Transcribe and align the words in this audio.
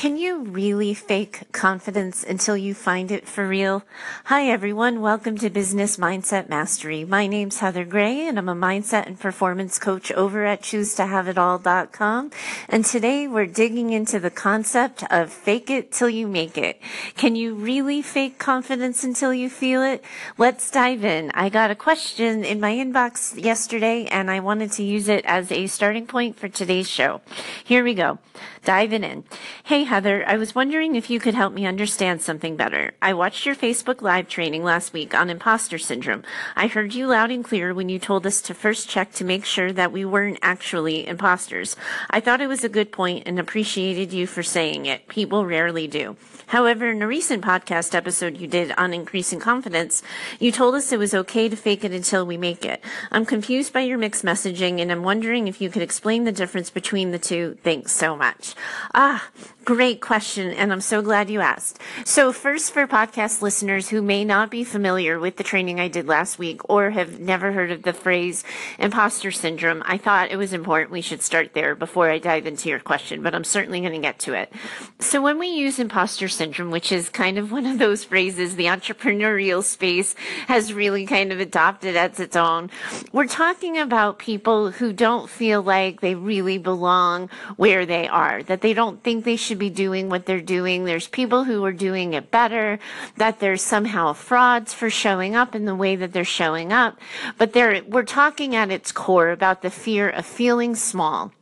Can 0.00 0.16
you 0.16 0.44
really 0.44 0.94
fake 0.94 1.52
confidence 1.52 2.24
until 2.24 2.56
you 2.56 2.72
find 2.72 3.10
it 3.10 3.28
for 3.28 3.46
real? 3.46 3.84
Hi, 4.24 4.48
everyone. 4.48 5.02
Welcome 5.02 5.36
to 5.36 5.50
Business 5.50 5.98
Mindset 5.98 6.48
Mastery. 6.48 7.04
My 7.04 7.26
name's 7.26 7.58
Heather 7.58 7.84
Gray, 7.84 8.26
and 8.26 8.38
I'm 8.38 8.48
a 8.48 8.54
mindset 8.54 9.06
and 9.06 9.20
performance 9.20 9.78
coach 9.78 10.10
over 10.12 10.46
at 10.46 10.62
choosetohaveitall.com. 10.62 12.30
And 12.70 12.82
today 12.82 13.28
we're 13.28 13.44
digging 13.44 13.90
into 13.92 14.18
the 14.18 14.30
concept 14.30 15.04
of 15.10 15.30
fake 15.30 15.68
it 15.68 15.92
till 15.92 16.08
you 16.08 16.26
make 16.26 16.56
it. 16.56 16.80
Can 17.18 17.36
you 17.36 17.54
really 17.54 18.00
fake 18.00 18.38
confidence 18.38 19.04
until 19.04 19.34
you 19.34 19.50
feel 19.50 19.82
it? 19.82 20.02
Let's 20.38 20.70
dive 20.70 21.04
in. 21.04 21.30
I 21.34 21.50
got 21.50 21.70
a 21.70 21.74
question 21.74 22.42
in 22.42 22.58
my 22.58 22.72
inbox 22.72 23.38
yesterday, 23.38 24.06
and 24.06 24.30
I 24.30 24.40
wanted 24.40 24.72
to 24.72 24.82
use 24.82 25.08
it 25.08 25.26
as 25.26 25.52
a 25.52 25.66
starting 25.66 26.06
point 26.06 26.38
for 26.38 26.48
today's 26.48 26.88
show. 26.88 27.20
Here 27.62 27.84
we 27.84 27.92
go. 27.92 28.18
Diving 28.64 29.04
in. 29.04 29.24
Hey, 29.64 29.84
Heather, 29.90 30.22
I 30.24 30.36
was 30.36 30.54
wondering 30.54 30.94
if 30.94 31.10
you 31.10 31.18
could 31.18 31.34
help 31.34 31.52
me 31.52 31.66
understand 31.66 32.22
something 32.22 32.54
better. 32.54 32.92
I 33.02 33.12
watched 33.12 33.44
your 33.44 33.56
Facebook 33.56 34.02
Live 34.02 34.28
training 34.28 34.62
last 34.62 34.92
week 34.92 35.16
on 35.16 35.28
imposter 35.28 35.78
syndrome. 35.78 36.22
I 36.54 36.68
heard 36.68 36.94
you 36.94 37.08
loud 37.08 37.32
and 37.32 37.44
clear 37.44 37.74
when 37.74 37.88
you 37.88 37.98
told 37.98 38.24
us 38.24 38.40
to 38.42 38.54
first 38.54 38.88
check 38.88 39.10
to 39.14 39.24
make 39.24 39.44
sure 39.44 39.72
that 39.72 39.90
we 39.90 40.04
weren't 40.04 40.38
actually 40.42 41.08
imposters. 41.08 41.74
I 42.08 42.20
thought 42.20 42.40
it 42.40 42.46
was 42.46 42.62
a 42.62 42.68
good 42.68 42.92
point 42.92 43.24
and 43.26 43.40
appreciated 43.40 44.12
you 44.12 44.28
for 44.28 44.44
saying 44.44 44.86
it. 44.86 45.08
People 45.08 45.44
rarely 45.44 45.88
do. 45.88 46.16
However, 46.46 46.90
in 46.90 47.02
a 47.02 47.08
recent 47.08 47.44
podcast 47.44 47.92
episode 47.92 48.36
you 48.36 48.46
did 48.46 48.70
on 48.78 48.94
increasing 48.94 49.40
confidence, 49.40 50.04
you 50.38 50.52
told 50.52 50.76
us 50.76 50.92
it 50.92 51.00
was 51.00 51.14
okay 51.14 51.48
to 51.48 51.56
fake 51.56 51.82
it 51.82 51.90
until 51.92 52.24
we 52.24 52.36
make 52.36 52.64
it. 52.64 52.80
I'm 53.10 53.26
confused 53.26 53.72
by 53.72 53.80
your 53.80 53.98
mixed 53.98 54.24
messaging 54.24 54.80
and 54.80 54.92
I'm 54.92 55.02
wondering 55.02 55.48
if 55.48 55.60
you 55.60 55.68
could 55.68 55.82
explain 55.82 56.22
the 56.22 56.32
difference 56.32 56.70
between 56.70 57.10
the 57.10 57.18
two. 57.18 57.58
Thanks 57.64 57.90
so 57.90 58.16
much. 58.16 58.54
Ah, 58.94 59.28
Great 59.62 59.79
question, 59.80 60.52
and 60.52 60.72
I'm 60.72 60.82
so 60.82 61.00
glad 61.00 61.30
you 61.30 61.40
asked. 61.40 61.78
So, 62.04 62.32
first, 62.32 62.74
for 62.74 62.86
podcast 62.86 63.40
listeners 63.40 63.88
who 63.88 64.02
may 64.02 64.26
not 64.26 64.50
be 64.50 64.62
familiar 64.62 65.18
with 65.18 65.36
the 65.36 65.42
training 65.42 65.80
I 65.80 65.88
did 65.88 66.06
last 66.06 66.38
week 66.38 66.60
or 66.68 66.90
have 66.90 67.18
never 67.18 67.52
heard 67.52 67.70
of 67.70 67.82
the 67.82 67.94
phrase 67.94 68.44
imposter 68.78 69.30
syndrome, 69.30 69.82
I 69.86 69.96
thought 69.96 70.30
it 70.30 70.36
was 70.36 70.52
important 70.52 70.90
we 70.90 71.00
should 71.00 71.22
start 71.22 71.54
there 71.54 71.74
before 71.74 72.10
I 72.10 72.18
dive 72.18 72.46
into 72.46 72.68
your 72.68 72.78
question, 72.78 73.22
but 73.22 73.34
I'm 73.34 73.44
certainly 73.44 73.80
going 73.80 73.92
to 73.92 73.98
get 73.98 74.18
to 74.20 74.34
it. 74.34 74.52
So, 74.98 75.22
when 75.22 75.38
we 75.38 75.48
use 75.48 75.78
imposter 75.78 76.28
syndrome, 76.28 76.70
which 76.70 76.92
is 76.92 77.08
kind 77.08 77.38
of 77.38 77.50
one 77.50 77.64
of 77.64 77.78
those 77.78 78.04
phrases 78.04 78.56
the 78.56 78.66
entrepreneurial 78.66 79.62
space 79.62 80.14
has 80.46 80.74
really 80.74 81.06
kind 81.06 81.32
of 81.32 81.40
adopted 81.40 81.96
as 81.96 82.20
its 82.20 82.36
own, 82.36 82.70
we're 83.12 83.26
talking 83.26 83.78
about 83.78 84.18
people 84.18 84.72
who 84.72 84.92
don't 84.92 85.30
feel 85.30 85.62
like 85.62 86.02
they 86.02 86.14
really 86.14 86.58
belong 86.58 87.30
where 87.56 87.86
they 87.86 88.06
are, 88.08 88.42
that 88.42 88.60
they 88.60 88.74
don't 88.74 89.02
think 89.02 89.24
they 89.24 89.36
should 89.36 89.50
should 89.50 89.58
doing 89.70 90.08
what 90.08 90.26
they're 90.26 90.40
doing. 90.40 90.84
There's 90.84 91.08
people 91.08 91.44
who 91.44 91.64
are 91.64 91.72
doing 91.72 92.12
it 92.12 92.30
better, 92.30 92.78
that 93.16 93.40
there's 93.40 93.62
somehow 93.62 94.12
frauds 94.12 94.74
for 94.74 94.90
showing 94.90 95.34
up 95.34 95.54
in 95.54 95.64
the 95.64 95.74
way 95.74 95.96
that 95.96 96.12
they're 96.12 96.24
showing 96.24 96.72
up. 96.72 96.98
But 97.38 97.54
we're 97.54 98.04
talking 98.04 98.54
at 98.54 98.70
its 98.70 98.92
core 98.92 99.30
about 99.30 99.62
the 99.62 99.70
fear 99.70 100.08
of 100.10 100.26
feeling 100.26 100.74
small 100.74 101.32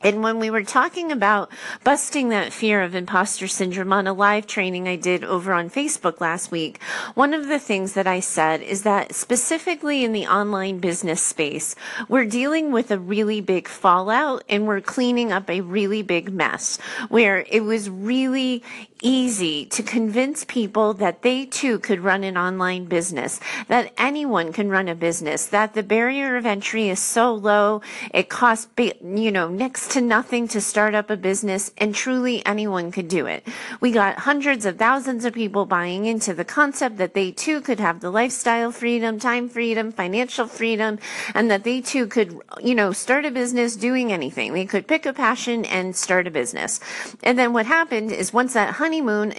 and 0.00 0.22
when 0.22 0.38
we 0.38 0.48
were 0.48 0.62
talking 0.62 1.10
about 1.10 1.50
busting 1.82 2.28
that 2.28 2.52
fear 2.52 2.82
of 2.82 2.94
imposter 2.94 3.48
syndrome 3.48 3.92
on 3.92 4.06
a 4.06 4.12
live 4.12 4.46
training 4.46 4.86
I 4.86 4.94
did 4.94 5.24
over 5.24 5.52
on 5.52 5.70
Facebook 5.70 6.20
last 6.20 6.52
week, 6.52 6.80
one 7.14 7.34
of 7.34 7.48
the 7.48 7.58
things 7.58 7.94
that 7.94 8.06
I 8.06 8.20
said 8.20 8.62
is 8.62 8.82
that 8.84 9.14
specifically 9.14 10.04
in 10.04 10.12
the 10.12 10.26
online 10.26 10.78
business 10.78 11.20
space, 11.20 11.74
we're 12.08 12.26
dealing 12.26 12.70
with 12.70 12.92
a 12.92 12.98
really 12.98 13.40
big 13.40 13.66
fallout 13.66 14.44
and 14.48 14.68
we're 14.68 14.80
cleaning 14.80 15.32
up 15.32 15.50
a 15.50 15.62
really 15.62 16.02
big 16.02 16.32
mess 16.32 16.78
where 17.08 17.44
it 17.50 17.64
was 17.64 17.90
really 17.90 18.62
easy 19.02 19.64
to 19.66 19.82
convince 19.82 20.44
people 20.44 20.92
that 20.94 21.22
they 21.22 21.46
too 21.46 21.78
could 21.78 22.00
run 22.00 22.24
an 22.24 22.36
online 22.36 22.84
business, 22.84 23.40
that 23.68 23.92
anyone 23.96 24.52
can 24.52 24.68
run 24.68 24.88
a 24.88 24.94
business, 24.94 25.46
that 25.46 25.74
the 25.74 25.82
barrier 25.82 26.36
of 26.36 26.46
entry 26.46 26.88
is 26.88 26.98
so 26.98 27.32
low, 27.32 27.80
it 28.12 28.28
costs, 28.28 28.68
you 28.76 29.30
know, 29.30 29.48
next 29.48 29.87
to 29.90 30.00
nothing 30.00 30.48
to 30.48 30.60
start 30.60 30.94
up 30.94 31.10
a 31.10 31.16
business, 31.16 31.72
and 31.78 31.94
truly 31.94 32.44
anyone 32.44 32.92
could 32.92 33.08
do 33.08 33.26
it. 33.26 33.46
We 33.80 33.92
got 33.92 34.20
hundreds 34.20 34.66
of 34.66 34.76
thousands 34.76 35.24
of 35.24 35.32
people 35.32 35.64
buying 35.64 36.06
into 36.06 36.34
the 36.34 36.44
concept 36.44 36.98
that 36.98 37.14
they 37.14 37.32
too 37.32 37.60
could 37.60 37.80
have 37.80 38.00
the 38.00 38.10
lifestyle 38.10 38.70
freedom, 38.70 39.18
time 39.18 39.48
freedom, 39.48 39.90
financial 39.92 40.46
freedom, 40.46 40.98
and 41.34 41.50
that 41.50 41.64
they 41.64 41.80
too 41.80 42.06
could, 42.06 42.38
you 42.60 42.74
know, 42.74 42.92
start 42.92 43.24
a 43.24 43.30
business 43.30 43.76
doing 43.76 44.12
anything. 44.12 44.52
They 44.52 44.66
could 44.66 44.86
pick 44.86 45.06
a 45.06 45.12
passion 45.12 45.64
and 45.64 45.96
start 45.96 46.26
a 46.26 46.30
business. 46.30 46.80
And 47.22 47.38
then 47.38 47.52
what 47.52 47.66
happened 47.66 48.12
is 48.12 48.32
once 48.32 48.54
that 48.54 48.74
honeymoon, 48.74 49.34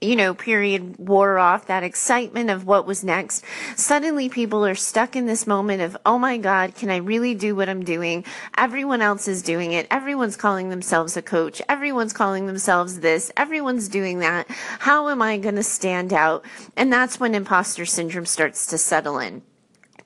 you 0.00 0.14
know, 0.14 0.34
period 0.34 0.96
wore 0.98 1.38
off, 1.38 1.66
that 1.66 1.82
excitement 1.82 2.50
of 2.50 2.66
what 2.66 2.86
was 2.86 3.02
next, 3.02 3.44
suddenly 3.74 4.28
people 4.28 4.64
are 4.64 4.74
stuck 4.74 5.16
in 5.16 5.26
this 5.26 5.46
moment 5.46 5.82
of, 5.82 5.96
oh 6.06 6.18
my 6.18 6.38
God, 6.38 6.74
can 6.76 6.90
I 6.90 6.98
really 6.98 7.34
do 7.34 7.56
what 7.56 7.68
I'm 7.68 7.84
doing? 7.84 8.24
Everyone 8.56 9.02
else 9.02 9.26
is 9.26 9.42
doing 9.42 9.72
it. 9.72 9.87
Everyone's 9.90 10.36
calling 10.36 10.68
themselves 10.68 11.16
a 11.16 11.22
coach. 11.22 11.62
Everyone's 11.68 12.12
calling 12.12 12.46
themselves 12.46 13.00
this. 13.00 13.30
Everyone's 13.36 13.88
doing 13.88 14.18
that. 14.20 14.46
How 14.78 15.08
am 15.08 15.22
I 15.22 15.38
going 15.38 15.56
to 15.56 15.62
stand 15.62 16.12
out? 16.12 16.44
And 16.76 16.92
that's 16.92 17.18
when 17.18 17.34
imposter 17.34 17.86
syndrome 17.86 18.26
starts 18.26 18.66
to 18.66 18.78
settle 18.78 19.18
in 19.18 19.42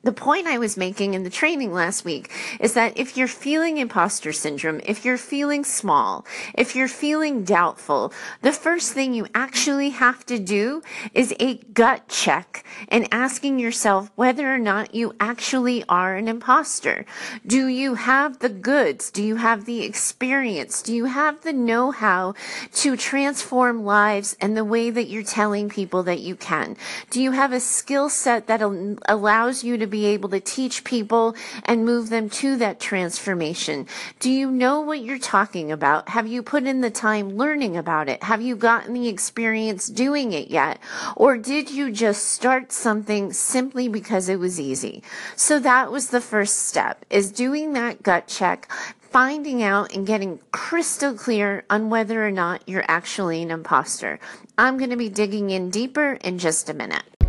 the 0.03 0.13
point 0.13 0.47
I 0.47 0.59
was 0.59 0.77
making 0.77 1.15
in 1.15 1.23
the 1.23 1.31
training 1.31 1.73
last 1.73 2.05
week 2.05 2.31
is 2.59 2.75
that 2.75 2.99
if 2.99 3.17
you're 3.17 3.29
feeling 3.29 3.79
imposter 3.79 4.33
syndrome, 4.33 4.81
if 4.85 5.05
you're 5.05 5.17
feeling 5.17 5.65
small, 5.65 6.27
if 6.55 6.75
you're 6.75 6.89
feeling 6.89 7.45
doubtful, 7.45 8.13
the 8.41 8.53
first 8.53 8.93
thing 8.93 9.15
you 9.15 9.27
actually 9.35 9.91
have 9.91 10.27
to 10.27 10.39
do 10.39 10.83
is 11.15 11.35
a 11.39 11.55
gut 11.73 12.09
check 12.09 12.65
and 12.89 13.07
asking 13.13 13.59
yourself 13.59 14.11
whether 14.17 14.53
or 14.53 14.59
not 14.59 14.95
you 14.95 15.15
actually 15.21 15.85
are 15.89 16.17
an 16.17 16.27
imposter. 16.27 17.05
Do 17.47 17.69
you 17.69 17.95
have 17.95 18.41
the 18.41 18.49
goods? 18.49 19.11
Do 19.11 19.23
you 19.23 19.37
have 19.37 19.67
the 19.67 19.85
experience? 19.85 20.83
Do 20.83 20.95
you 20.95 21.05
have 21.05 21.43
the 21.43 21.53
know 21.53 21.93
how 21.93 22.35
to 22.75 22.97
transform 22.97 23.85
lives 23.85 24.37
and 24.41 24.57
the 24.57 24.65
way 24.65 24.91
that 24.91 25.09
you're 25.09 25.23
telling 25.23 25.69
people 25.69 26.03
that 26.05 26.21
you 26.21 26.35
can? 26.35 26.77
Do 27.11 27.23
you 27.23 27.33
have 27.33 27.53
a 27.53 27.61
skill 27.61 28.09
set 28.09 28.49
that 28.49 28.63
allows 29.07 29.63
you 29.63 29.77
to 29.77 29.92
be 29.93 30.07
able 30.07 30.31
to 30.31 30.41
teach 30.41 30.83
people 30.83 31.37
and 31.65 31.85
move 31.85 32.09
them 32.09 32.29
to 32.31 32.57
that 32.57 32.81
transformation? 32.81 33.87
Do 34.19 34.29
you 34.33 34.51
know 34.51 34.81
what 34.81 35.05
you're 35.05 35.19
talking 35.19 35.71
about? 35.71 36.09
Have 36.09 36.27
you 36.27 36.43
put 36.43 36.65
in 36.65 36.81
the 36.81 36.91
time 36.91 37.37
learning 37.37 37.77
about 37.77 38.09
it? 38.09 38.25
Have 38.25 38.43
you 38.43 38.57
gotten 38.57 38.95
the 38.95 39.07
experience 39.07 39.87
doing 39.87 40.33
it 40.33 40.49
yet? 40.49 40.81
Or 41.15 41.39
did 41.39 41.71
you 41.71 41.93
just 41.93 42.27
start 42.27 42.73
something 42.73 43.33
simply 43.33 43.87
because 43.87 44.29
it 44.29 44.41
was 44.41 44.59
easy? 44.59 45.05
So 45.37 45.61
that 45.61 45.93
was 45.93 46.09
the 46.09 46.21
first 46.21 46.67
step 46.67 47.05
is 47.11 47.31
doing 47.31 47.75
that 47.75 48.03
gut 48.03 48.27
check, 48.27 48.69
finding 49.01 49.63
out 49.63 49.95
and 49.95 50.07
getting 50.07 50.41
crystal 50.51 51.13
clear 51.13 51.65
on 51.69 51.91
whether 51.91 52.27
or 52.27 52.31
not 52.31 52.67
you're 52.67 52.85
actually 52.89 53.43
an 53.43 53.51
imposter. 53.51 54.19
I'm 54.57 54.79
going 54.79 54.91
to 54.91 54.97
be 54.97 55.11
digging 55.11 55.51
in 55.51 55.69
deeper 55.69 56.15
in 56.15 56.39
just 56.39 56.71
a 56.71 56.75
minute. 56.75 57.22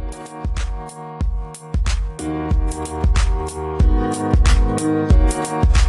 Thank 4.23 5.77
you. 5.77 5.82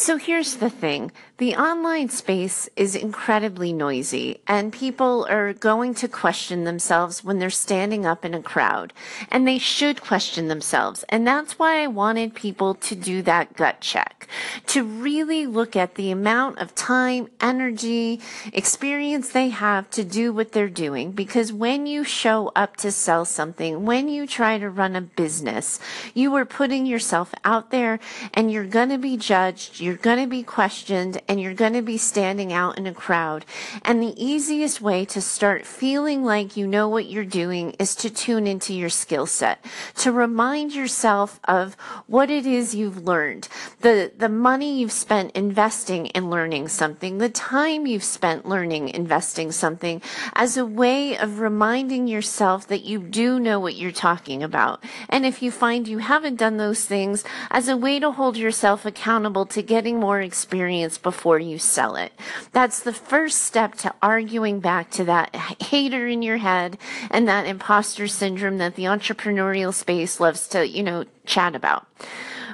So 0.00 0.16
here's 0.16 0.54
the 0.54 0.70
thing 0.70 1.12
the 1.36 1.56
online 1.56 2.10
space 2.10 2.68
is 2.76 2.94
incredibly 2.94 3.72
noisy, 3.72 4.42
and 4.46 4.70
people 4.70 5.26
are 5.30 5.54
going 5.54 5.94
to 5.94 6.06
question 6.06 6.64
themselves 6.64 7.24
when 7.24 7.38
they're 7.38 7.48
standing 7.48 8.04
up 8.04 8.26
in 8.26 8.34
a 8.34 8.42
crowd. 8.42 8.92
And 9.30 9.48
they 9.48 9.58
should 9.58 10.02
question 10.02 10.48
themselves. 10.48 11.02
And 11.08 11.26
that's 11.26 11.58
why 11.58 11.82
I 11.82 11.86
wanted 11.86 12.34
people 12.34 12.74
to 12.74 12.94
do 12.94 13.22
that 13.22 13.56
gut 13.56 13.80
check, 13.80 14.28
to 14.66 14.84
really 14.84 15.46
look 15.46 15.76
at 15.76 15.94
the 15.94 16.10
amount 16.10 16.58
of 16.58 16.74
time, 16.74 17.28
energy, 17.40 18.20
experience 18.52 19.30
they 19.30 19.48
have 19.48 19.88
to 19.90 20.04
do 20.04 20.30
what 20.30 20.52
they're 20.52 20.68
doing. 20.68 21.12
Because 21.12 21.54
when 21.54 21.86
you 21.86 22.04
show 22.04 22.52
up 22.54 22.76
to 22.78 22.92
sell 22.92 23.24
something, 23.24 23.86
when 23.86 24.10
you 24.10 24.26
try 24.26 24.58
to 24.58 24.68
run 24.68 24.94
a 24.94 25.00
business, 25.00 25.80
you 26.12 26.34
are 26.34 26.44
putting 26.44 26.84
yourself 26.84 27.34
out 27.44 27.70
there 27.70 27.98
and 28.34 28.52
you're 28.52 28.66
going 28.66 28.90
to 28.90 28.98
be 28.98 29.16
judged, 29.16 29.80
you're 29.80 29.89
going 29.94 30.20
to 30.20 30.26
be 30.26 30.42
questioned, 30.42 31.20
and 31.28 31.40
you're 31.40 31.54
going 31.54 31.72
to 31.72 31.82
be 31.82 31.98
standing 31.98 32.52
out 32.52 32.78
in 32.78 32.86
a 32.86 32.94
crowd. 32.94 33.44
And 33.82 34.02
the 34.02 34.14
easiest 34.22 34.80
way 34.80 35.04
to 35.06 35.20
start 35.20 35.66
feeling 35.66 36.24
like 36.24 36.56
you 36.56 36.66
know 36.66 36.88
what 36.88 37.06
you're 37.08 37.24
doing 37.24 37.72
is 37.78 37.94
to 37.96 38.10
tune 38.10 38.46
into 38.46 38.74
your 38.74 38.88
skill 38.88 39.26
set, 39.26 39.64
to 39.96 40.12
remind 40.12 40.74
yourself 40.74 41.40
of 41.44 41.74
what 42.06 42.30
it 42.30 42.46
is 42.46 42.74
you've 42.74 43.04
learned, 43.04 43.48
the, 43.80 44.12
the 44.16 44.28
money 44.28 44.78
you've 44.80 44.92
spent 44.92 45.32
investing 45.32 46.06
in 46.06 46.30
learning 46.30 46.68
something, 46.68 47.18
the 47.18 47.28
time 47.28 47.86
you've 47.86 48.04
spent 48.04 48.46
learning, 48.46 48.88
investing 48.88 49.52
something 49.52 50.02
as 50.34 50.56
a 50.56 50.66
way 50.66 51.16
of 51.16 51.40
reminding 51.40 52.06
yourself 52.06 52.66
that 52.68 52.84
you 52.84 52.98
do 52.98 53.38
know 53.38 53.58
what 53.58 53.76
you're 53.76 53.92
talking 53.92 54.42
about. 54.42 54.82
And 55.08 55.24
if 55.24 55.42
you 55.42 55.50
find 55.50 55.88
you 55.88 55.98
haven't 55.98 56.36
done 56.36 56.56
those 56.56 56.84
things, 56.84 57.24
as 57.50 57.68
a 57.68 57.76
way 57.76 57.98
to 58.00 58.12
hold 58.12 58.36
yourself 58.36 58.84
accountable 58.84 59.46
to 59.46 59.62
getting 59.80 59.98
more 59.98 60.20
experience 60.20 60.98
before 60.98 61.38
you 61.38 61.58
sell 61.58 61.96
it. 61.96 62.12
That's 62.52 62.80
the 62.80 62.92
first 62.92 63.40
step 63.40 63.76
to 63.76 63.94
arguing 64.02 64.60
back 64.60 64.90
to 64.90 65.04
that 65.04 65.34
hater 65.58 66.06
in 66.06 66.20
your 66.20 66.36
head 66.36 66.76
and 67.10 67.26
that 67.26 67.46
imposter 67.46 68.06
syndrome 68.06 68.58
that 68.58 68.74
the 68.74 68.82
entrepreneurial 68.82 69.72
space 69.72 70.20
loves 70.20 70.46
to, 70.48 70.68
you 70.68 70.82
know, 70.82 71.06
chat 71.24 71.54
about. 71.54 71.86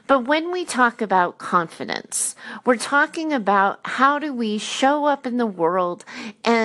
But 0.06 0.28
when 0.28 0.52
we 0.52 0.64
talk 0.64 1.02
about 1.02 1.38
confidence, 1.38 2.36
we're 2.64 2.76
talking 2.76 3.32
about 3.32 3.80
how 3.82 4.20
do 4.20 4.32
we 4.32 4.56
show 4.56 5.06
up 5.06 5.26
in 5.26 5.36
the 5.36 5.46
world 5.46 6.04
and 6.44 6.55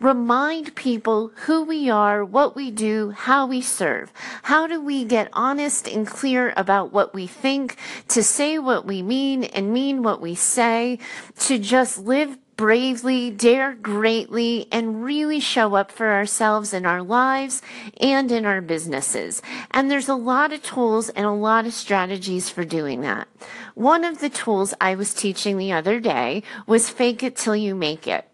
remind 0.00 0.74
people 0.74 1.32
who 1.44 1.64
we 1.64 1.90
are, 1.90 2.24
what 2.24 2.54
we 2.54 2.70
do, 2.70 3.10
how 3.10 3.46
we 3.46 3.60
serve. 3.60 4.12
How 4.42 4.66
do 4.66 4.80
we 4.80 5.04
get 5.04 5.28
honest 5.32 5.88
and 5.88 6.06
clear 6.06 6.52
about 6.56 6.92
what 6.92 7.14
we 7.14 7.26
think, 7.26 7.76
to 8.08 8.22
say 8.22 8.58
what 8.58 8.86
we 8.86 9.02
mean 9.02 9.44
and 9.44 9.72
mean 9.72 10.02
what 10.02 10.20
we 10.20 10.34
say, 10.34 10.98
to 11.40 11.58
just 11.58 11.98
live 11.98 12.38
bravely, 12.56 13.30
dare 13.30 13.74
greatly, 13.74 14.66
and 14.72 15.04
really 15.04 15.40
show 15.40 15.74
up 15.74 15.92
for 15.92 16.10
ourselves 16.12 16.72
in 16.72 16.86
our 16.86 17.02
lives 17.02 17.60
and 18.00 18.32
in 18.32 18.46
our 18.46 18.60
businesses. 18.60 19.42
And 19.70 19.90
there's 19.90 20.08
a 20.08 20.14
lot 20.14 20.52
of 20.52 20.62
tools 20.62 21.10
and 21.10 21.26
a 21.26 21.32
lot 21.32 21.66
of 21.66 21.74
strategies 21.74 22.48
for 22.48 22.64
doing 22.64 23.02
that. 23.02 23.28
One 23.74 24.04
of 24.04 24.20
the 24.20 24.30
tools 24.30 24.74
I 24.80 24.94
was 24.94 25.12
teaching 25.12 25.58
the 25.58 25.72
other 25.72 26.00
day 26.00 26.42
was 26.66 26.88
fake 26.88 27.22
it 27.22 27.36
till 27.36 27.56
you 27.56 27.74
make 27.74 28.08
it. 28.08 28.26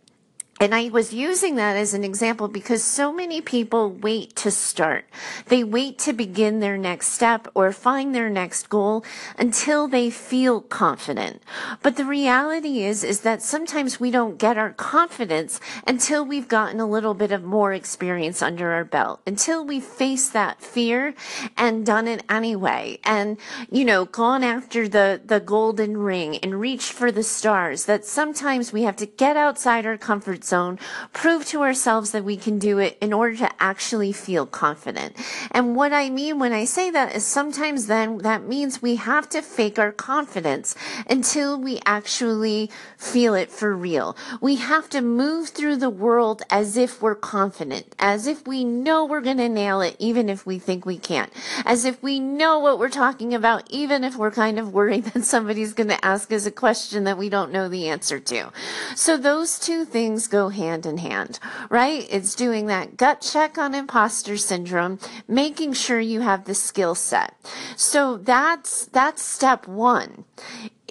And 0.63 0.77
I 0.77 0.91
was 0.91 1.13
using 1.13 1.57
that 1.57 1.77
as 1.77 1.93
an 1.93 2.05
example 2.05 2.47
because 2.47 2.85
so 2.85 3.13
many 3.13 3.41
people 3.41 3.91
wait 3.91 4.37
to 4.37 4.53
start. 4.53 5.07
They 5.47 5.65
wait 5.65 5.99
to 6.07 6.13
begin 6.13 6.61
their 6.61 6.79
next 6.79 7.09
step 7.09 7.49
or 7.53 7.73
find 7.73 8.15
their 8.15 8.31
next 8.31 8.69
goal 8.69 9.05
until 9.37 9.89
they 9.89 10.09
feel 10.09 10.61
confident. 10.61 11.43
But 11.83 11.97
the 11.97 12.05
reality 12.05 12.85
is, 12.85 13.03
is 13.03 13.23
that 13.23 13.43
sometimes 13.43 13.99
we 13.99 14.13
don't 14.13 14.39
get 14.39 14.57
our 14.57 14.71
confidence 14.71 15.59
until 15.85 16.25
we've 16.25 16.47
gotten 16.47 16.79
a 16.79 16.87
little 16.87 17.15
bit 17.15 17.33
of 17.33 17.43
more 17.43 17.73
experience 17.73 18.41
under 18.41 18.71
our 18.71 18.85
belt, 18.85 19.21
until 19.27 19.65
we 19.65 19.81
face 19.81 20.29
that 20.29 20.63
fear 20.63 21.13
and 21.57 21.85
done 21.85 22.07
it 22.07 22.23
anyway. 22.29 23.01
And, 23.03 23.37
you 23.69 23.85
know, 23.85 24.05
gone 24.05 24.45
after 24.45 24.87
the, 24.87 25.21
the 25.25 25.41
golden 25.41 25.97
ring 25.97 26.37
and 26.37 26.61
reached 26.61 26.93
for 26.93 27.11
the 27.11 27.25
stars 27.25 27.87
that 27.87 28.05
sometimes 28.05 28.73
we 28.73 28.85
have 28.85 28.95
to 28.99 29.07
get 29.07 29.37
outside 29.37 29.87
our 29.87 29.99
comfort 29.99 30.45
zone 30.45 30.52
zone, 30.53 30.79
prove 31.15 31.47
to 31.47 31.63
ourselves 31.63 32.11
that 32.11 32.25
we 32.25 32.37
can 32.37 32.59
do 32.59 32.79
it 32.79 32.99
in 33.01 33.11
order 33.15 33.37
to 33.37 33.51
actually 33.59 34.13
feel 34.13 34.45
confident. 34.45 35.17
And 35.51 35.75
what 35.75 35.95
I 35.95 36.11
mean 36.11 36.39
when 36.39 36.53
I 36.53 36.67
say 36.67 36.91
that 36.91 37.17
is 37.17 37.25
sometimes 37.25 37.87
then 37.87 38.19
that 38.19 38.43
means 38.47 38.83
we 38.83 38.97
have 38.97 39.31
to 39.31 39.41
fake 39.41 39.79
our 39.79 39.93
confidence 39.93 40.75
until 41.09 41.59
we 41.59 41.81
actually 41.87 42.71
feel 42.99 43.35
it 43.35 43.51
for 43.51 43.75
real. 43.75 44.15
We 44.43 44.57
have 44.57 44.91
to 44.91 45.01
move 45.01 45.49
through 45.49 45.77
the 45.77 45.89
world 45.89 46.43
as 46.51 46.77
if 46.77 47.01
we're 47.01 47.15
confident, 47.15 47.87
as 47.99 48.27
if 48.27 48.47
we 48.47 48.63
know 48.63 49.07
we're 49.07 49.29
going 49.31 49.39
to 49.39 49.49
nail 49.49 49.81
it, 49.81 49.97
even 49.99 50.29
if 50.29 50.45
we 50.45 50.59
think 50.59 50.85
we 50.85 50.99
can't, 50.99 51.33
as 51.65 51.87
if 51.87 52.03
we 52.03 52.21
know 52.21 52.59
what 52.59 52.79
we're 52.79 53.01
talking 53.05 53.33
about, 53.33 53.63
even 53.71 54.05
if 54.05 54.17
we're 54.17 54.31
kind 54.31 54.59
of 54.59 54.75
worried 54.75 55.05
that 55.15 55.25
somebody's 55.25 55.73
going 55.73 55.89
to 55.89 56.05
ask 56.05 56.31
us 56.31 56.45
a 56.45 56.51
question 56.51 57.05
that 57.05 57.17
we 57.17 57.31
don't 57.31 57.53
know 57.53 57.69
the 57.71 57.89
answer 57.89 58.21
to. 58.21 58.53
So 58.95 59.17
those 59.17 59.59
two 59.59 59.85
things 59.85 60.29
go 60.33 60.49
hand 60.49 60.87
in 60.87 60.97
hand, 60.97 61.39
right? 61.69 62.07
It's 62.11 62.35
doing 62.35 62.67
that 62.67 62.97
gut 62.97 63.21
check 63.21 63.59
on 63.59 63.75
imposter 63.75 64.39
syndrome, 64.39 64.99
making 65.29 65.75
sure 65.75 66.01
you 66.01 66.23
have 66.23 66.47
the 66.47 66.55
skill 66.55 66.95
set. 66.95 67.35
So 67.77 68.17
that's, 68.17 68.87
that's 68.87 69.23
step 69.23 69.69
one. 69.69 70.25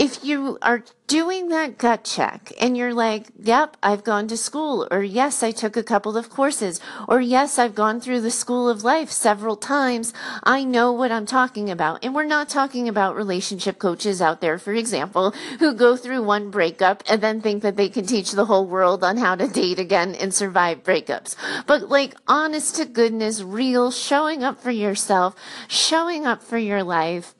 If 0.01 0.25
you 0.25 0.57
are 0.63 0.83
doing 1.05 1.49
that 1.49 1.77
gut 1.77 2.03
check 2.03 2.51
and 2.59 2.75
you're 2.75 2.91
like, 2.91 3.27
yep, 3.37 3.77
I've 3.83 4.03
gone 4.03 4.27
to 4.29 4.35
school, 4.35 4.87
or 4.89 5.03
yes, 5.03 5.43
I 5.43 5.51
took 5.51 5.77
a 5.77 5.83
couple 5.83 6.17
of 6.17 6.31
courses, 6.31 6.81
or 7.07 7.21
yes, 7.21 7.59
I've 7.59 7.75
gone 7.75 8.01
through 8.01 8.21
the 8.21 8.31
school 8.31 8.67
of 8.67 8.83
life 8.83 9.11
several 9.11 9.55
times. 9.55 10.11
I 10.43 10.63
know 10.63 10.91
what 10.91 11.11
I'm 11.11 11.27
talking 11.27 11.69
about. 11.69 12.03
And 12.03 12.15
we're 12.15 12.25
not 12.25 12.49
talking 12.49 12.89
about 12.89 13.15
relationship 13.15 13.77
coaches 13.77 14.23
out 14.23 14.41
there, 14.41 14.57
for 14.57 14.73
example, 14.73 15.35
who 15.59 15.75
go 15.75 15.95
through 15.95 16.23
one 16.23 16.49
breakup 16.49 17.03
and 17.07 17.21
then 17.21 17.39
think 17.39 17.61
that 17.61 17.77
they 17.77 17.87
can 17.87 18.07
teach 18.07 18.31
the 18.31 18.45
whole 18.45 18.65
world 18.65 19.03
on 19.03 19.17
how 19.17 19.35
to 19.35 19.47
date 19.47 19.77
again 19.77 20.15
and 20.15 20.33
survive 20.33 20.81
breakups. 20.81 21.35
But 21.67 21.89
like 21.89 22.15
honest 22.27 22.77
to 22.77 22.85
goodness, 22.85 23.43
real, 23.43 23.91
showing 23.91 24.43
up 24.43 24.59
for 24.59 24.71
yourself, 24.71 25.35
showing 25.67 26.25
up 26.25 26.41
for 26.41 26.57
your 26.57 26.81
life 26.81 27.35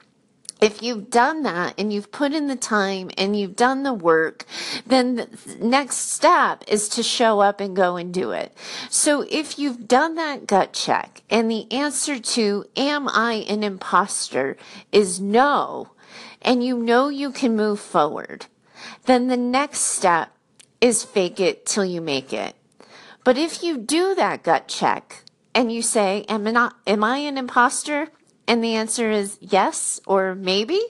if 0.62 0.84
you've 0.84 1.10
done 1.10 1.42
that 1.42 1.74
and 1.80 1.92
you've 1.92 2.12
put 2.12 2.34
in 2.34 2.46
the 2.48 2.56
time 2.56 3.10
and 3.18 3.38
you've 3.38 3.56
done 3.56 3.82
the 3.82 3.94
work, 3.94 4.46
then 4.86 5.16
the 5.16 5.28
next 5.60 6.12
step 6.12 6.64
is 6.68 6.88
to 6.90 7.02
show 7.02 7.40
up 7.40 7.60
and 7.60 7.76
go 7.76 7.96
and 7.96 8.14
do 8.14 8.32
it. 8.32 8.56
So 8.88 9.26
if 9.30 9.58
you've 9.58 9.88
done 9.88 10.16
that 10.16 10.46
gut 10.46 10.72
check 10.72 11.24
and 11.32 11.50
the 11.50 11.70
answer 11.72 12.20
to, 12.20 12.66
am 12.78 13.10
I 13.10 13.46
an 13.50 13.64
imposter 13.64 14.56
is 14.92 15.20
no, 15.20 15.90
and 16.44 16.64
you 16.64 16.78
know 16.78 17.10
you 17.10 17.32
can 17.32 17.56
move 17.56 17.80
forward, 17.80 18.46
then 19.06 19.28
the 19.28 19.38
next 19.38 19.80
step 19.80 20.32
is 20.80 21.04
fake 21.04 21.40
it 21.40 21.66
till 21.66 21.86
you 21.86 22.02
make 22.02 22.32
it. 22.32 22.56
But 23.24 23.38
if 23.38 23.64
you 23.64 23.78
do 23.78 24.14
that 24.14 24.44
gut 24.44 24.68
check 24.68 25.24
and 25.56 25.72
you 25.72 25.82
say, 25.82 26.24
am 26.30 26.46
I, 26.46 26.52
not, 26.52 26.76
am 26.86 27.04
I 27.04 27.18
an 27.18 27.38
imposter? 27.38 28.10
And 28.52 28.62
the 28.62 28.76
answer 28.76 29.10
is 29.10 29.38
yes 29.40 30.02
or 30.06 30.36
maybe, 30.36 30.82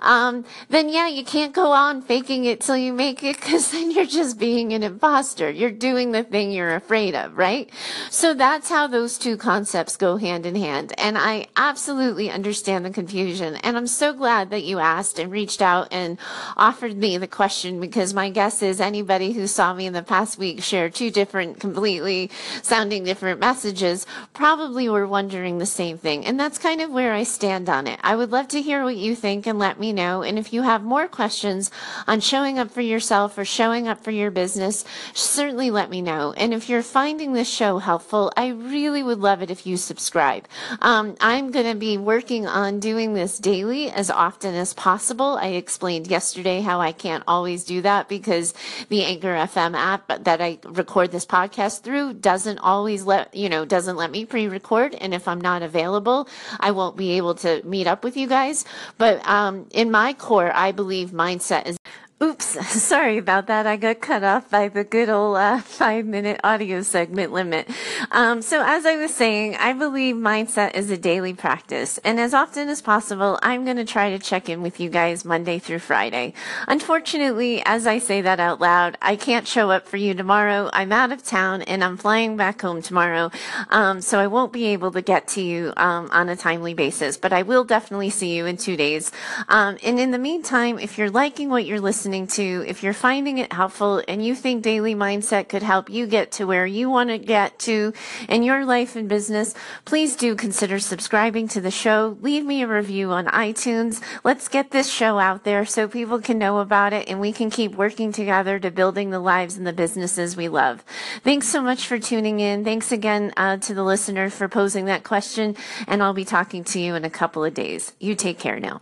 um, 0.00 0.44
then 0.68 0.90
yeah, 0.90 1.08
you 1.08 1.24
can't 1.24 1.54
go 1.54 1.72
on 1.72 2.02
faking 2.02 2.44
it 2.44 2.60
till 2.60 2.76
you 2.76 2.92
make 2.92 3.24
it 3.24 3.36
because 3.36 3.70
then 3.72 3.90
you're 3.90 4.04
just 4.04 4.38
being 4.38 4.74
an 4.74 4.82
imposter. 4.82 5.50
You're 5.50 5.70
doing 5.70 6.12
the 6.12 6.22
thing 6.22 6.52
you're 6.52 6.74
afraid 6.74 7.14
of, 7.14 7.38
right? 7.38 7.70
So 8.10 8.34
that's 8.34 8.68
how 8.68 8.86
those 8.86 9.16
two 9.16 9.38
concepts 9.38 9.96
go 9.96 10.18
hand 10.18 10.44
in 10.44 10.56
hand. 10.56 10.92
And 10.98 11.16
I 11.16 11.46
absolutely 11.56 12.28
understand 12.28 12.84
the 12.84 12.90
confusion. 12.90 13.56
And 13.56 13.78
I'm 13.78 13.86
so 13.86 14.12
glad 14.12 14.50
that 14.50 14.64
you 14.64 14.78
asked 14.78 15.18
and 15.18 15.32
reached 15.32 15.62
out 15.62 15.88
and 15.90 16.18
offered 16.54 16.98
me 16.98 17.16
the 17.16 17.26
question 17.26 17.80
because 17.80 18.12
my 18.12 18.28
guess 18.28 18.60
is 18.60 18.78
anybody 18.78 19.32
who 19.32 19.46
saw 19.46 19.72
me 19.72 19.86
in 19.86 19.94
the 19.94 20.02
past 20.02 20.36
week 20.36 20.62
share 20.62 20.90
two 20.90 21.10
different, 21.10 21.60
completely 21.60 22.30
sounding 22.60 23.04
different 23.04 23.40
messages 23.40 24.04
probably 24.34 24.90
were 24.90 25.06
wondering 25.06 25.56
the 25.56 25.64
same 25.64 25.96
thing. 25.96 26.26
And 26.26 26.38
that's 26.38 26.58
kind 26.58 26.82
of 26.82 26.90
where 26.90 27.05
where 27.06 27.14
I 27.14 27.22
stand 27.22 27.68
on 27.68 27.86
it. 27.86 28.00
I 28.02 28.16
would 28.16 28.32
love 28.32 28.48
to 28.48 28.60
hear 28.60 28.82
what 28.82 28.96
you 28.96 29.14
think 29.14 29.46
and 29.46 29.60
let 29.60 29.78
me 29.78 29.92
know. 29.92 30.24
And 30.24 30.40
if 30.40 30.52
you 30.52 30.62
have 30.62 30.82
more 30.82 31.06
questions 31.06 31.70
on 32.08 32.18
showing 32.18 32.58
up 32.58 32.72
for 32.72 32.80
yourself 32.80 33.38
or 33.38 33.44
showing 33.44 33.86
up 33.86 34.02
for 34.02 34.10
your 34.10 34.32
business, 34.32 34.84
certainly 35.14 35.70
let 35.70 35.88
me 35.88 36.02
know. 36.02 36.32
And 36.32 36.52
if 36.52 36.68
you're 36.68 36.82
finding 36.82 37.32
this 37.32 37.48
show 37.48 37.78
helpful, 37.78 38.32
I 38.36 38.48
really 38.48 39.04
would 39.04 39.20
love 39.20 39.40
it 39.40 39.52
if 39.52 39.68
you 39.68 39.76
subscribe. 39.76 40.48
Um, 40.80 41.14
I'm 41.20 41.52
going 41.52 41.70
to 41.70 41.78
be 41.78 41.96
working 41.96 42.48
on 42.48 42.80
doing 42.80 43.14
this 43.14 43.38
daily 43.38 43.88
as 43.88 44.10
often 44.10 44.56
as 44.56 44.74
possible. 44.74 45.38
I 45.40 45.50
explained 45.50 46.08
yesterday 46.08 46.60
how 46.60 46.80
I 46.80 46.90
can't 46.90 47.22
always 47.28 47.62
do 47.62 47.82
that 47.82 48.08
because 48.08 48.52
the 48.88 49.04
Anchor 49.04 49.28
FM 49.28 49.76
app 49.76 50.24
that 50.24 50.40
I 50.40 50.58
record 50.64 51.12
this 51.12 51.24
podcast 51.24 51.82
through 51.82 52.14
doesn't 52.14 52.58
always 52.58 53.04
let, 53.04 53.32
you 53.32 53.48
know, 53.48 53.64
doesn't 53.64 53.96
let 53.96 54.10
me 54.10 54.24
pre-record. 54.24 54.96
And 54.96 55.14
if 55.14 55.28
I'm 55.28 55.40
not 55.40 55.62
available, 55.62 56.28
I 56.58 56.72
won't 56.72 56.95
be 56.96 57.12
able 57.16 57.34
to 57.36 57.62
meet 57.64 57.86
up 57.86 58.04
with 58.04 58.16
you 58.16 58.26
guys. 58.26 58.64
But 58.98 59.26
um, 59.28 59.66
in 59.70 59.90
my 59.90 60.12
core, 60.12 60.52
I 60.54 60.72
believe 60.72 61.10
mindset 61.10 61.66
is 61.66 61.76
Oops, 62.22 62.66
sorry 62.82 63.18
about 63.18 63.46
that. 63.48 63.66
I 63.66 63.76
got 63.76 64.00
cut 64.00 64.24
off 64.24 64.48
by 64.48 64.68
the 64.68 64.84
good 64.84 65.10
old 65.10 65.36
uh, 65.36 65.58
five 65.58 66.06
minute 66.06 66.40
audio 66.42 66.80
segment 66.80 67.30
limit. 67.30 67.68
Um, 68.10 68.40
so 68.40 68.62
as 68.64 68.86
I 68.86 68.96
was 68.96 69.12
saying, 69.12 69.56
I 69.56 69.74
believe 69.74 70.16
mindset 70.16 70.74
is 70.76 70.90
a 70.90 70.96
daily 70.96 71.34
practice. 71.34 71.98
And 71.98 72.18
as 72.18 72.32
often 72.32 72.70
as 72.70 72.80
possible, 72.80 73.38
I'm 73.42 73.66
going 73.66 73.76
to 73.76 73.84
try 73.84 74.08
to 74.08 74.18
check 74.18 74.48
in 74.48 74.62
with 74.62 74.80
you 74.80 74.88
guys 74.88 75.26
Monday 75.26 75.58
through 75.58 75.80
Friday. 75.80 76.32
Unfortunately, 76.66 77.62
as 77.66 77.86
I 77.86 77.98
say 77.98 78.22
that 78.22 78.40
out 78.40 78.62
loud, 78.62 78.96
I 79.02 79.16
can't 79.16 79.46
show 79.46 79.70
up 79.70 79.86
for 79.86 79.98
you 79.98 80.14
tomorrow. 80.14 80.70
I'm 80.72 80.92
out 80.92 81.12
of 81.12 81.22
town 81.22 81.60
and 81.62 81.84
I'm 81.84 81.98
flying 81.98 82.38
back 82.38 82.62
home 82.62 82.80
tomorrow. 82.80 83.30
Um, 83.68 84.00
so 84.00 84.18
I 84.18 84.26
won't 84.26 84.54
be 84.54 84.68
able 84.68 84.90
to 84.92 85.02
get 85.02 85.28
to 85.28 85.42
you 85.42 85.74
um, 85.76 86.08
on 86.12 86.30
a 86.30 86.36
timely 86.36 86.72
basis, 86.72 87.18
but 87.18 87.34
I 87.34 87.42
will 87.42 87.64
definitely 87.64 88.08
see 88.08 88.34
you 88.34 88.46
in 88.46 88.56
two 88.56 88.78
days. 88.78 89.12
Um, 89.50 89.76
and 89.84 90.00
in 90.00 90.12
the 90.12 90.18
meantime, 90.18 90.78
if 90.78 90.96
you're 90.96 91.10
liking 91.10 91.50
what 91.50 91.66
you're 91.66 91.78
listening 91.78 92.05
listening 92.06 92.28
to. 92.28 92.64
If 92.68 92.84
you're 92.84 92.92
finding 92.92 93.38
it 93.38 93.52
helpful 93.52 94.00
and 94.06 94.24
you 94.24 94.36
think 94.36 94.62
daily 94.62 94.94
mindset 94.94 95.48
could 95.48 95.64
help 95.64 95.90
you 95.90 96.06
get 96.06 96.30
to 96.32 96.46
where 96.46 96.64
you 96.64 96.88
want 96.88 97.10
to 97.10 97.18
get 97.18 97.58
to 97.60 97.92
in 98.28 98.44
your 98.44 98.64
life 98.64 98.94
and 98.94 99.08
business, 99.08 99.54
please 99.84 100.14
do 100.14 100.36
consider 100.36 100.78
subscribing 100.78 101.48
to 101.48 101.60
the 101.60 101.72
show. 101.72 102.16
Leave 102.20 102.44
me 102.44 102.62
a 102.62 102.68
review 102.68 103.10
on 103.10 103.26
iTunes. 103.26 104.00
Let's 104.22 104.46
get 104.46 104.70
this 104.70 104.88
show 104.88 105.18
out 105.18 105.42
there 105.42 105.66
so 105.66 105.88
people 105.88 106.20
can 106.20 106.38
know 106.38 106.60
about 106.60 106.92
it 106.92 107.08
and 107.08 107.18
we 107.18 107.32
can 107.32 107.50
keep 107.50 107.74
working 107.74 108.12
together 108.12 108.60
to 108.60 108.70
building 108.70 109.10
the 109.10 109.18
lives 109.18 109.56
and 109.56 109.66
the 109.66 109.72
businesses 109.72 110.36
we 110.36 110.46
love. 110.46 110.84
Thanks 111.24 111.48
so 111.48 111.60
much 111.60 111.88
for 111.88 111.98
tuning 111.98 112.38
in. 112.38 112.62
Thanks 112.62 112.92
again 112.92 113.32
uh, 113.36 113.56
to 113.56 113.74
the 113.74 113.82
listener 113.82 114.30
for 114.30 114.46
posing 114.46 114.84
that 114.84 115.02
question 115.02 115.56
and 115.88 116.04
I'll 116.04 116.14
be 116.14 116.24
talking 116.24 116.62
to 116.62 116.78
you 116.78 116.94
in 116.94 117.04
a 117.04 117.10
couple 117.10 117.44
of 117.44 117.52
days. 117.52 117.94
You 117.98 118.14
take 118.14 118.38
care 118.38 118.60
now. 118.60 118.80